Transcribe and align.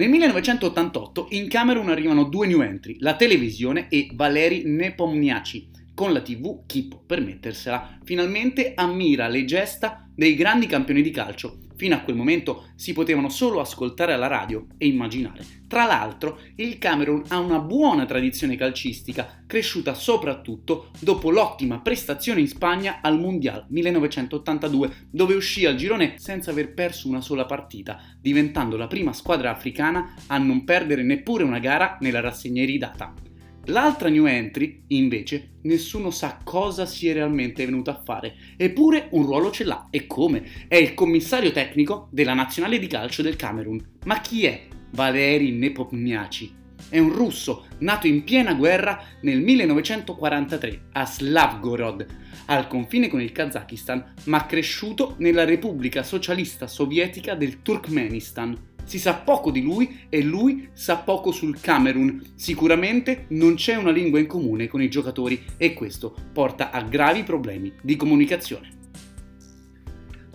Nel 0.00 0.08
1988 0.08 1.26
in 1.32 1.46
Camerun 1.46 1.90
arrivano 1.90 2.24
due 2.24 2.46
new 2.46 2.62
entry, 2.62 2.96
la 3.00 3.16
televisione 3.16 3.88
e 3.90 4.08
Valeri 4.14 4.62
Nepomniachtchi, 4.64 5.68
con 5.94 6.14
la 6.14 6.22
TV, 6.22 6.64
chi 6.64 6.84
può 6.84 7.02
permettersela, 7.04 7.98
finalmente 8.02 8.72
ammira 8.74 9.28
le 9.28 9.44
gesta 9.44 10.08
dei 10.14 10.36
grandi 10.36 10.64
campioni 10.64 11.02
di 11.02 11.10
calcio. 11.10 11.58
Fino 11.80 11.94
a 11.94 12.00
quel 12.00 12.14
momento 12.14 12.66
si 12.74 12.92
potevano 12.92 13.30
solo 13.30 13.58
ascoltare 13.58 14.12
alla 14.12 14.26
radio 14.26 14.66
e 14.76 14.86
immaginare. 14.86 15.42
Tra 15.66 15.86
l'altro, 15.86 16.38
il 16.56 16.76
Camerun 16.76 17.22
ha 17.28 17.38
una 17.38 17.58
buona 17.58 18.04
tradizione 18.04 18.54
calcistica, 18.54 19.44
cresciuta 19.46 19.94
soprattutto 19.94 20.90
dopo 20.98 21.30
l'ottima 21.30 21.80
prestazione 21.80 22.40
in 22.40 22.48
Spagna 22.48 22.98
al 23.00 23.18
Mondial 23.18 23.64
1982, 23.70 24.92
dove 25.10 25.32
uscì 25.32 25.64
al 25.64 25.76
girone 25.76 26.16
senza 26.18 26.50
aver 26.50 26.74
perso 26.74 27.08
una 27.08 27.22
sola 27.22 27.46
partita, 27.46 27.98
diventando 28.20 28.76
la 28.76 28.86
prima 28.86 29.14
squadra 29.14 29.50
africana 29.50 30.16
a 30.26 30.36
non 30.36 30.64
perdere 30.64 31.02
neppure 31.02 31.44
una 31.44 31.60
gara 31.60 31.96
nella 32.00 32.20
rassegna 32.20 32.60
iridata. 32.60 33.29
L'altra 33.70 34.08
new 34.08 34.26
entry, 34.26 34.82
invece, 34.88 35.50
nessuno 35.62 36.10
sa 36.10 36.40
cosa 36.42 36.86
sia 36.86 37.12
realmente 37.12 37.64
venuto 37.64 37.90
a 37.90 38.02
fare, 38.04 38.34
eppure 38.56 39.06
un 39.12 39.24
ruolo 39.24 39.52
ce 39.52 39.62
l'ha 39.62 39.86
e 39.90 40.08
come. 40.08 40.66
È 40.66 40.74
il 40.74 40.92
commissario 40.92 41.52
tecnico 41.52 42.08
della 42.10 42.34
nazionale 42.34 42.80
di 42.80 42.88
calcio 42.88 43.22
del 43.22 43.36
Camerun. 43.36 43.98
Ma 44.06 44.20
chi 44.20 44.44
è 44.44 44.66
Valeri 44.90 45.52
Nepomniachtchi? 45.52 46.58
È 46.88 46.98
un 46.98 47.12
russo 47.12 47.66
nato 47.78 48.08
in 48.08 48.24
piena 48.24 48.54
guerra 48.54 49.04
nel 49.20 49.40
1943 49.40 50.86
a 50.92 51.06
Slavgorod, 51.06 52.06
al 52.46 52.66
confine 52.66 53.06
con 53.06 53.20
il 53.20 53.30
Kazakistan, 53.30 54.14
ma 54.24 54.46
cresciuto 54.46 55.14
nella 55.18 55.44
Repubblica 55.44 56.02
Socialista 56.02 56.66
Sovietica 56.66 57.36
del 57.36 57.62
Turkmenistan 57.62 58.69
si 58.90 58.98
sa 58.98 59.14
poco 59.14 59.52
di 59.52 59.62
lui 59.62 60.00
e 60.08 60.20
lui 60.20 60.68
sa 60.72 60.96
poco 60.96 61.30
sul 61.30 61.60
Camerun. 61.60 62.32
Sicuramente 62.34 63.26
non 63.28 63.54
c'è 63.54 63.76
una 63.76 63.92
lingua 63.92 64.18
in 64.18 64.26
comune 64.26 64.66
con 64.66 64.82
i 64.82 64.90
giocatori 64.90 65.44
e 65.56 65.74
questo 65.74 66.12
porta 66.32 66.72
a 66.72 66.82
gravi 66.82 67.22
problemi 67.22 67.72
di 67.80 67.94
comunicazione. 67.94 68.78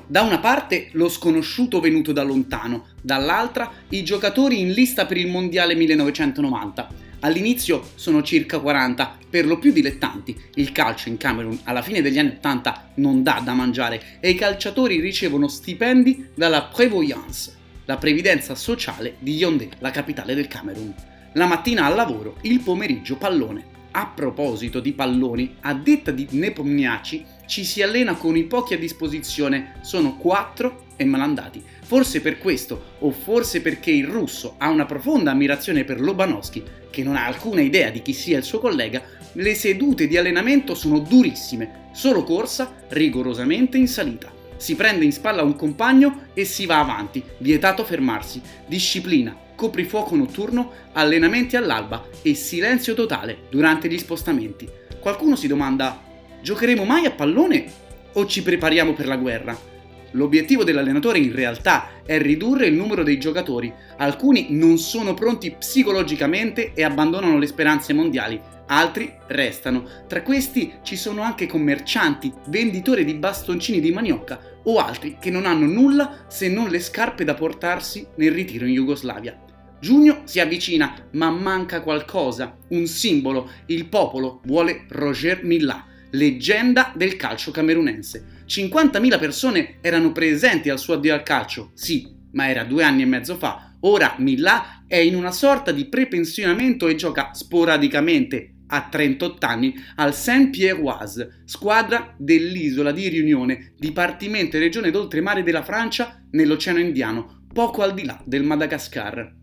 Da 0.08 0.22
una 0.22 0.40
parte 0.40 0.88
lo 0.94 1.10
sconosciuto 1.10 1.82
venuto 1.82 2.14
da 2.14 2.24
lontano, 2.24 2.86
dall'altra 3.02 3.70
i 3.90 4.06
giocatori 4.06 4.62
in 4.62 4.72
lista 4.72 5.06
per 5.06 5.18
il 5.18 5.28
Mondiale 5.28 5.76
1990. 5.76 7.04
All'inizio 7.20 7.84
sono 7.96 8.24
circa 8.24 8.60
40, 8.60 9.18
per 9.30 9.46
lo 9.46 9.60
più 9.60 9.74
dilettanti. 9.74 10.34
Il 10.54 10.72
calcio 10.72 11.10
in 11.10 11.18
Camerun 11.18 11.60
alla 11.64 11.82
fine 11.82 12.02
degli 12.02 12.20
anni 12.20 12.36
80 12.38 12.92
non 12.96 13.22
dà 13.22 13.42
da 13.44 13.52
mangiare 13.52 14.20
e 14.22 14.30
i 14.30 14.36
calciatori 14.36 15.02
ricevono 15.02 15.50
stipendi 15.50 16.28
dalla 16.34 16.70
Prévoyance, 16.74 17.64
la 17.86 17.98
previdenza 17.98 18.56
sociale 18.56 19.16
di 19.20 19.36
Yaoundé, 19.36 19.70
la 19.80 19.92
capitale 19.92 20.34
del 20.34 20.48
Camerun. 20.48 20.94
La 21.34 21.46
mattina 21.46 21.86
al 21.86 21.96
lavoro, 21.96 22.38
il 22.42 22.60
pomeriggio 22.62 23.18
pallone. 23.18 23.74
A 23.92 24.08
proposito 24.08 24.80
di 24.80 24.92
palloni, 24.92 25.58
a 25.62 25.74
detta 25.74 26.12
di 26.12 26.28
Nepomniachtchi, 26.32 27.26
ci 27.46 27.64
si 27.64 27.82
allena 27.82 28.16
con 28.16 28.36
i 28.36 28.44
pochi 28.44 28.74
a 28.74 28.78
disposizione, 28.78 29.76
sono 29.82 30.18
quattro 30.18 30.88
e 30.98 31.06
malandati. 31.06 31.64
Forse 31.84 32.22
per 32.22 32.40
questo, 32.40 32.96
o 33.00 33.12
forse 33.12 33.62
perché 33.62 33.92
il 33.92 34.08
russo 34.08 34.56
ha 34.58 34.70
una 34.70 34.86
profonda 34.86 35.32
ammirazione 35.32 35.84
per 35.84 36.02
Lobanowski, 36.02 36.64
che 36.90 37.04
non 37.04 37.16
ha 37.16 37.26
alcuna 37.26 37.62
idea 37.62 37.90
di 37.90 38.02
chi 38.02 38.14
sia 38.14 38.38
il 38.38 38.44
suo 38.44 38.60
collega, 38.60 39.02
le 39.34 39.54
sedute 39.54 40.08
di 40.08 40.18
allenamento 40.18 40.76
sono 40.76 41.00
durissime, 41.00 41.90
solo 41.94 42.24
corsa 42.24 42.74
rigorosamente 42.90 43.78
in 43.78 43.88
salita. 43.88 44.35
Si 44.58 44.76
prende 44.76 45.06
in 45.06 45.12
spalla 45.12 45.44
un 45.44 45.56
compagno 45.56 46.28
e 46.34 46.46
si 46.46 46.66
va 46.66 46.80
avanti, 46.80 47.24
vietato 47.40 47.84
fermarsi, 47.84 48.42
disciplina, 48.66 49.36
coprifuoco 49.56 50.16
notturno, 50.16 50.72
allenamenti 50.94 51.56
all'alba 51.56 52.08
e 52.22 52.34
silenzio 52.36 52.94
totale 52.94 53.44
durante 53.50 53.88
gli 53.88 53.98
spostamenti. 53.98 54.68
Qualcuno 55.00 55.36
si 55.36 55.48
domanda, 55.48 56.02
giocheremo 56.42 56.84
mai 56.84 57.06
a 57.06 57.12
pallone 57.12 57.66
o 58.14 58.26
ci 58.26 58.42
prepariamo 58.42 58.94
per 58.94 59.08
la 59.08 59.18
guerra? 59.18 59.75
L'obiettivo 60.16 60.64
dell'allenatore 60.64 61.20
in 61.20 61.34
realtà 61.34 62.02
è 62.06 62.18
ridurre 62.18 62.68
il 62.68 62.74
numero 62.74 63.04
dei 63.04 63.20
giocatori. 63.20 63.72
Alcuni 63.98 64.48
non 64.52 64.78
sono 64.78 65.14
pronti 65.14 65.52
psicologicamente 65.52 66.72
e 66.74 66.84
abbandonano 66.84 67.38
le 67.38 67.48
speranze 67.48 67.92
mondiali, 67.92 68.40
altri 68.68 69.14
restano. 69.28 69.84
Tra 70.08 70.22
questi 70.22 70.76
ci 70.84 70.96
sono 70.96 71.22
anche 71.22 71.48
commercianti, 71.48 72.32
venditori 72.48 73.04
di 73.04 73.14
bastoncini 73.14 73.82
di 73.82 73.92
manioca 73.92 74.40
o 74.64 74.78
altri 74.78 75.18
che 75.20 75.30
non 75.30 75.46
hanno 75.46 75.66
nulla 75.66 76.26
se 76.28 76.48
non 76.48 76.70
le 76.70 76.80
scarpe 76.80 77.26
da 77.26 77.34
portarsi 77.34 78.08
nel 78.16 78.32
ritiro 78.32 78.66
in 78.66 78.74
Jugoslavia. 78.74 79.38
Giugno 79.82 80.22
si 80.24 80.40
avvicina, 80.40 80.96
ma 81.12 81.30
manca 81.30 81.82
qualcosa, 81.82 82.56
un 82.70 82.88
simbolo. 82.88 83.52
Il 83.66 83.88
popolo 83.88 84.40
vuole 84.46 84.86
Roger 84.88 85.44
Millat, 85.44 85.84
leggenda 86.12 86.94
del 86.96 87.18
calcio 87.18 87.52
camerunense. 87.52 88.35
50.000 88.48 89.20
persone 89.20 89.78
erano 89.82 90.12
presenti 90.12 90.70
al 90.70 90.80
suo 90.80 90.94
addio 90.94 91.14
al 91.14 91.24
calcio, 91.24 91.72
sì, 91.74 92.08
ma 92.34 92.50
era 92.50 92.64
due 92.64 92.84
anni 92.84 93.02
e 93.02 93.06
mezzo 93.06 93.36
fa. 93.38 93.76
Ora 93.82 94.16
Millat 94.20 94.84
è 94.88 94.98
in 94.98 95.16
una 95.16 95.32
sorta 95.32 95.72
di 95.72 95.86
prepensionamento 95.86 96.88
e 96.88 96.96
gioca 96.96 97.34
sporadicamente 97.34 98.52
a 98.68 98.88
38 98.90 99.46
anni 99.46 99.76
al 99.96 100.14
Saint-Pierroise, 100.14 101.44
squadra 101.46 102.14
dell'isola 102.18 102.92
di 102.92 103.08
Riunione, 103.08 103.74
dipartimento 103.78 104.58
e 104.58 104.60
regione 104.60 104.92
d'oltremare 104.92 105.44
della 105.44 105.64
Francia 105.64 106.24
nell'Oceano 106.32 106.80
Indiano, 106.80 107.46
poco 107.52 107.84
al 107.84 107.94
di 107.94 108.06
là 108.06 108.22
del 108.26 108.44
Madagascar. 108.44 109.34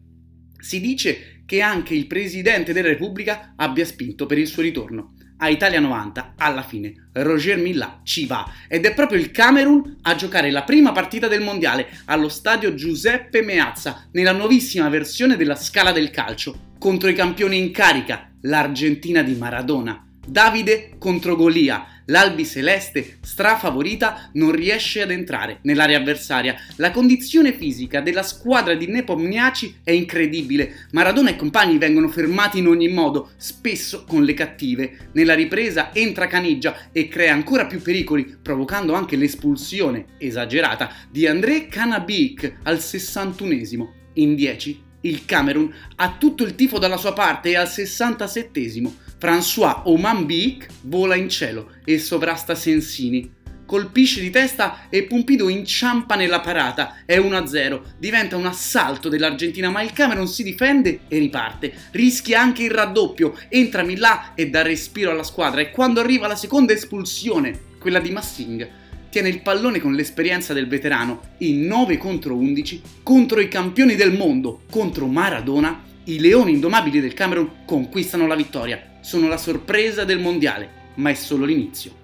Si 0.59 0.81
dice 0.81 1.43
che 1.45 1.61
anche 1.61 1.95
il 1.95 2.07
presidente 2.07 2.73
della 2.73 2.89
Repubblica 2.89 3.55
abbia 3.57 3.85
spinto 3.85 4.27
per 4.27 4.39
il 4.39 4.47
suo 4.47 4.63
ritorno 4.63 5.15
a 5.43 5.49
Italia 5.49 5.81
90, 5.81 6.35
alla 6.37 6.63
fine, 6.63 7.09
Roger 7.15 7.59
Millat 7.59 8.05
ci 8.05 8.27
va 8.27 8.49
ed 8.69 8.87
è 8.87 8.95
proprio 8.95 9.19
il 9.19 9.33
Camerun 9.33 9.99
a 10.03 10.15
giocare 10.15 10.53
la 10.53 10.63
prima 10.63 10.93
partita 10.93 11.27
del 11.27 11.43
mondiale 11.43 11.89
allo 12.05 12.29
stadio 12.29 12.75
Giuseppe 12.75 13.43
Meazza, 13.43 14.07
nella 14.13 14.31
nuovissima 14.31 14.89
versione 14.89 15.37
della 15.37 15.57
scala 15.57 15.91
del 15.91 16.11
calcio, 16.11 16.75
contro 16.79 17.09
i 17.09 17.15
campioni 17.15 17.59
in 17.59 17.73
carica, 17.73 18.31
l'Argentina 18.43 19.23
di 19.23 19.35
Maradona. 19.35 20.07
Davide 20.25 20.93
contro 20.99 21.35
Golia, 21.35 21.85
l'Albi 22.07 22.47
Celeste, 22.47 23.19
strafavorita, 23.23 24.31
non 24.35 24.53
riesce 24.53 25.03
ad 25.03 25.11
entrare 25.11 25.59
nell'area 25.63 25.99
avversaria. 25.99 26.55
La 26.77 26.93
condizione 26.93 27.53
fisica 27.53 28.01
della 28.01 28.23
squadra 28.23 28.75
di 28.75 28.87
Nepomniachtchi 28.87 29.79
è 29.83 29.91
incredibile. 29.91 30.87
Maradona 30.93 31.31
e 31.31 31.37
compagni 31.37 31.77
vengono 31.77 32.07
fermati 32.07 32.59
in 32.59 32.69
ogni 32.69 32.87
modo, 32.87 33.31
spesso 33.37 34.05
con 34.05 34.23
le 34.23 34.35
cattive. 34.35 35.09
Nella 35.13 35.35
ripresa 35.35 35.93
entra 35.93 36.29
Caniggia 36.29 36.93
e 36.93 37.09
crea 37.09 37.33
ancora 37.33 37.67
più 37.67 37.83
pericoli, 37.83 38.37
provocando 38.41 38.95
anche 38.95 39.17
l'espulsione 39.17 40.05
esagerata 40.19 40.89
di 41.11 41.27
André 41.27 41.67
Canabic 41.67 42.59
al 42.63 42.77
61esimo. 42.77 43.89
In 44.15 44.37
10 44.37 44.91
il 45.03 45.25
Camerun 45.25 45.73
ha 45.97 46.15
tutto 46.17 46.45
il 46.45 46.55
tifo 46.55 46.79
dalla 46.79 46.97
sua 46.97 47.13
parte 47.13 47.51
e 47.51 47.57
al 47.57 47.67
67esimo 47.67 49.11
François 49.23 49.83
Omanbic 49.85 50.67
vola 50.81 51.15
in 51.15 51.29
cielo 51.29 51.75
e 51.85 52.01
sovrasta 52.01 52.57
Sensini. 52.57 53.33
Colpisce 53.65 54.21
di 54.21 54.31
testa 54.31 54.89
e 54.89 55.05
Pumpido 55.05 55.49
inciampa 55.49 56.17
nella 56.17 56.41
parata. 56.41 57.05
È 57.07 57.17
1-0. 57.17 57.83
Diventa 57.99 58.37
un 58.37 58.47
assalto 58.47 59.09
dell'Argentina, 59.09 59.71
ma 59.71 59.81
il 59.81 59.93
Camerun 59.93 60.27
si 60.27 60.43
difende 60.43 61.03
e 61.07 61.19
riparte. 61.19 61.73
Rischia 61.93 62.41
anche 62.41 62.65
il 62.65 62.73
raddoppio. 62.73 63.39
Entra 63.49 63.85
Milà 63.85 64.35
e 64.35 64.51
dà 64.51 64.63
respiro 64.63 65.13
alla 65.13 65.23
squadra. 65.23 65.61
E 65.61 65.71
quando 65.71 66.01
arriva 66.01 66.27
la 66.27 66.35
seconda 66.35 66.73
espulsione, 66.73 67.77
quella 67.79 68.01
di 68.01 68.11
Massing, 68.11 68.69
tiene 69.09 69.29
il 69.29 69.41
pallone 69.41 69.79
con 69.79 69.95
l'esperienza 69.95 70.53
del 70.53 70.67
veterano 70.67 71.37
in 71.39 71.65
9 71.65 71.97
contro 71.97 72.35
11 72.35 72.83
contro 73.05 73.39
i 73.39 73.47
campioni 73.47 73.95
del 73.95 74.17
mondo, 74.17 74.63
contro 74.69 75.07
Maradona. 75.07 75.81
I 76.07 76.19
leoni 76.19 76.55
indomabili 76.55 77.01
del 77.01 77.15
Camerun 77.15 77.65
conquistano 77.65 78.27
la 78.27 78.35
vittoria 78.35 78.91
sono 79.03 79.29
la 79.29 79.37
sorpresa 79.37 80.05
del 80.05 80.19
mondiale, 80.19 80.71
ma 80.95 81.11
è 81.11 81.15
solo 81.15 81.45
l'inizio. 81.45 82.01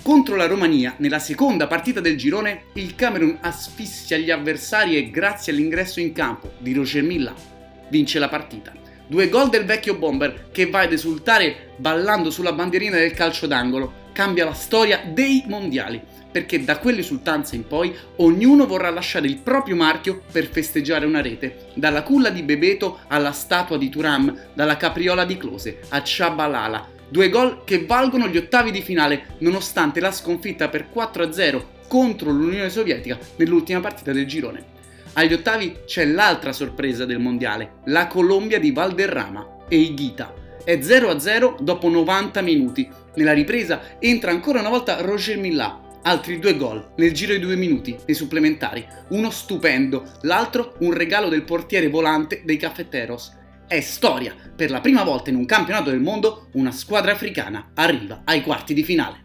Contro 0.00 0.36
la 0.36 0.46
Romania, 0.46 0.94
nella 0.98 1.18
seconda 1.18 1.66
partita 1.66 1.98
del 2.00 2.16
girone, 2.16 2.66
il 2.74 2.94
Camerun 2.94 3.38
asfissia 3.40 4.16
gli 4.16 4.30
avversari 4.30 4.96
e 4.96 5.10
grazie 5.10 5.52
all'ingresso 5.52 5.98
in 5.98 6.12
campo 6.12 6.52
di 6.58 6.72
Roger 6.72 7.02
Milla 7.02 7.56
vince 7.88 8.18
la 8.18 8.28
partita. 8.28 8.72
Due 9.06 9.28
gol 9.28 9.48
del 9.48 9.64
vecchio 9.64 9.96
bomber 9.96 10.50
che 10.52 10.66
va 10.66 10.80
ad 10.80 10.92
esultare 10.92 11.70
ballando 11.76 12.30
sulla 12.30 12.52
bandierina 12.52 12.96
del 12.96 13.12
calcio 13.12 13.46
d'angolo. 13.46 14.06
Cambia 14.18 14.44
la 14.44 14.52
storia 14.52 15.00
dei 15.06 15.44
mondiali 15.46 16.02
perché 16.32 16.64
da 16.64 16.78
quell'esultanza 16.78 17.54
in 17.54 17.68
poi 17.68 17.94
ognuno 18.16 18.66
vorrà 18.66 18.90
lasciare 18.90 19.28
il 19.28 19.36
proprio 19.36 19.76
marchio 19.76 20.22
per 20.32 20.48
festeggiare 20.48 21.06
una 21.06 21.22
rete, 21.22 21.68
dalla 21.74 22.02
culla 22.02 22.30
di 22.30 22.42
Bebeto 22.42 22.98
alla 23.06 23.30
statua 23.30 23.78
di 23.78 23.88
Turam, 23.88 24.36
dalla 24.54 24.76
capriola 24.76 25.24
di 25.24 25.36
Close 25.36 25.82
a 25.90 26.02
Chabalala. 26.04 26.84
Due 27.08 27.28
gol 27.28 27.62
che 27.62 27.86
valgono 27.86 28.26
gli 28.26 28.38
ottavi 28.38 28.72
di 28.72 28.82
finale, 28.82 29.36
nonostante 29.38 30.00
la 30.00 30.10
sconfitta 30.10 30.68
per 30.68 30.88
4-0 30.92 31.62
contro 31.86 32.32
l'Unione 32.32 32.70
Sovietica 32.70 33.16
nell'ultima 33.36 33.78
partita 33.78 34.10
del 34.10 34.26
girone. 34.26 34.64
Agli 35.12 35.32
ottavi 35.32 35.82
c'è 35.86 36.04
l'altra 36.04 36.52
sorpresa 36.52 37.04
del 37.04 37.20
mondiale, 37.20 37.74
la 37.84 38.08
Colombia 38.08 38.58
di 38.58 38.72
Valderrama 38.72 39.66
e 39.68 39.76
Higuita. 39.76 40.46
È 40.68 40.76
0-0 40.76 41.60
dopo 41.62 41.88
90 41.88 42.42
minuti. 42.42 42.86
Nella 43.14 43.32
ripresa 43.32 43.98
entra 43.98 44.32
ancora 44.32 44.60
una 44.60 44.68
volta 44.68 45.00
Roger 45.00 45.38
Millà, 45.38 45.80
altri 46.02 46.38
due 46.38 46.58
gol 46.58 46.92
nel 46.96 47.12
giro 47.12 47.32
di 47.32 47.38
due 47.38 47.56
minuti 47.56 47.96
nei 48.04 48.14
supplementari, 48.14 48.86
uno 49.08 49.30
stupendo, 49.30 50.04
l'altro 50.24 50.74
un 50.80 50.92
regalo 50.92 51.30
del 51.30 51.44
portiere 51.44 51.88
volante 51.88 52.42
dei 52.44 52.58
Cafeteros. 52.58 53.34
È 53.66 53.80
storia, 53.80 54.34
per 54.54 54.70
la 54.70 54.82
prima 54.82 55.04
volta 55.04 55.30
in 55.30 55.36
un 55.36 55.46
campionato 55.46 55.88
del 55.88 56.00
mondo 56.00 56.48
una 56.52 56.70
squadra 56.70 57.12
africana 57.12 57.70
arriva 57.72 58.20
ai 58.24 58.42
quarti 58.42 58.74
di 58.74 58.84
finale. 58.84 59.24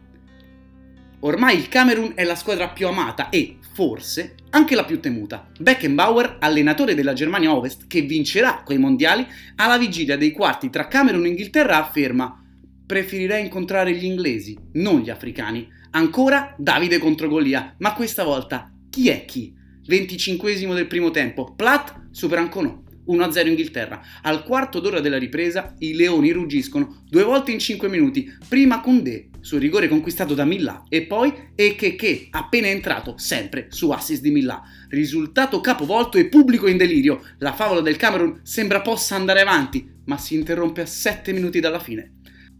Ormai 1.19 1.57
il 1.57 1.67
Camerun 1.67 2.13
è 2.15 2.23
la 2.23 2.35
squadra 2.35 2.69
più 2.69 2.87
amata 2.87 3.27
e, 3.27 3.57
forse, 3.73 4.35
anche 4.51 4.75
la 4.75 4.85
più 4.85 4.99
temuta. 4.99 5.49
Beckenbauer, 5.59 6.37
allenatore 6.39 6.95
della 6.95 7.13
Germania 7.13 7.53
Ovest, 7.53 7.87
che 7.87 8.01
vincerà 8.01 8.61
quei 8.63 8.77
mondiali, 8.77 9.25
alla 9.55 9.77
vigilia 9.77 10.15
dei 10.15 10.31
quarti 10.31 10.69
tra 10.69 10.87
Camerun 10.87 11.25
e 11.25 11.29
Inghilterra 11.29 11.77
afferma 11.77 12.37
Preferirei 12.85 13.43
incontrare 13.43 13.93
gli 13.93 14.03
inglesi, 14.03 14.57
non 14.73 14.99
gli 14.99 15.09
africani. 15.09 15.67
Ancora 15.91 16.53
Davide 16.57 16.97
contro 16.99 17.27
Golia, 17.27 17.75
ma 17.79 17.93
questa 17.93 18.23
volta 18.23 18.71
chi 18.89 19.09
è 19.09 19.25
chi? 19.25 19.53
25 19.85 20.55
del 20.73 20.87
primo 20.87 21.09
tempo, 21.09 21.53
Platt 21.55 22.09
supera 22.11 22.41
Anconò. 22.41 22.81
1-0 23.07 23.47
Inghilterra. 23.47 24.01
Al 24.21 24.43
quarto 24.43 24.79
d'ora 24.79 24.99
della 24.99 25.17
ripresa 25.17 25.73
i 25.79 25.93
leoni 25.93 26.31
ruggiscono 26.31 27.03
due 27.09 27.23
volte 27.23 27.51
in 27.51 27.59
5 27.59 27.87
minuti, 27.89 28.31
prima 28.47 28.81
Condé 28.81 29.29
sul 29.43 29.59
rigore 29.59 29.89
conquistato 29.89 30.33
da 30.33 30.45
Millà 30.45 30.83
e 30.87 31.05
poi 31.05 31.33
Ekeke 31.53 32.27
appena 32.31 32.67
entrato 32.67 33.17
sempre 33.17 33.67
su 33.69 33.91
assist 33.91 34.21
di 34.21 34.31
Millà. 34.31 34.61
Risultato 34.89 35.59
capovolto 35.59 36.17
e 36.17 36.27
pubblico 36.27 36.67
in 36.67 36.77
delirio. 36.77 37.21
La 37.39 37.53
favola 37.53 37.81
del 37.81 37.97
Camerun 37.97 38.39
sembra 38.43 38.81
possa 38.81 39.15
andare 39.15 39.41
avanti, 39.41 39.85
ma 40.05 40.17
si 40.17 40.35
interrompe 40.35 40.81
a 40.81 40.85
7 40.85 41.33
minuti 41.33 41.59
dalla 41.59 41.79
fine. 41.79 42.13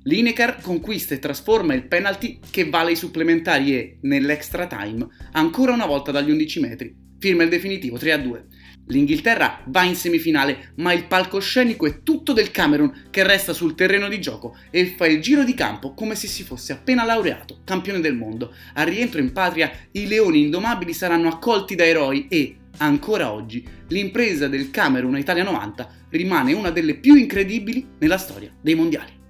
Lineker 0.06 0.58
conquista 0.62 1.14
e 1.14 1.20
trasforma 1.20 1.74
il 1.74 1.88
penalty 1.88 2.40
che 2.50 2.70
vale 2.70 2.92
i 2.92 2.98
supplementari 2.98 3.74
e, 3.74 3.98
nell'extra 4.02 4.68
time, 4.68 5.08
ancora 5.32 5.72
una 5.72 5.86
volta 5.86 6.12
dagli 6.12 6.30
11 6.30 6.60
metri, 6.60 6.94
firma 7.20 7.44
il 7.44 7.50
definitivo 7.50 7.96
3-2. 7.96 8.44
L'Inghilterra 8.88 9.62
va 9.68 9.84
in 9.84 9.96
semifinale, 9.96 10.74
ma 10.76 10.92
il 10.92 11.06
palcoscenico 11.06 11.86
è 11.86 12.04
tutto 12.04 12.34
del 12.34 12.52
Camerun 12.52 13.08
che 13.10 13.24
resta 13.24 13.54
sul 13.54 13.76
terreno 13.76 14.10
di 14.10 14.20
gioco 14.20 14.58
e 14.70 14.94
fa 14.98 15.08
il 15.08 15.22
giro 15.22 15.46
di 15.46 15.54
campo 15.54 15.94
come 15.94 16.16
se 16.16 16.28
si 16.28 16.44
fosse 16.44 16.74
appena 16.74 17.06
laureato, 17.06 17.62
campione 17.64 18.02
del 18.02 18.16
mondo. 18.16 18.54
Al 18.74 18.88
rientro 18.88 19.22
in 19.22 19.32
patria 19.32 19.72
i 19.92 20.08
leoni 20.08 20.42
indomabili 20.42 20.94
saranno 20.94 21.30
accolti 21.30 21.76
da 21.76 21.86
eroi 21.86 22.28
e, 22.28 22.58
ancora 22.78 23.32
oggi, 23.32 23.66
l'impresa 23.88 24.50
del 24.50 24.70
Camerun 24.70 25.16
a 25.16 25.20
Italia 25.20 25.44
90 25.44 25.90
rimane 26.10 26.52
una 26.52 26.70
delle 26.70 26.96
più 26.96 27.16
incredibili 27.16 27.88
nella 28.00 28.18
storia 28.18 28.52
dei 28.62 28.76
mondiali. 28.76 29.23